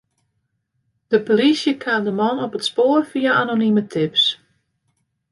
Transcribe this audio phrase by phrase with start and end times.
[1.13, 4.23] De polysje kaam de man op it spoar fia anonime tips.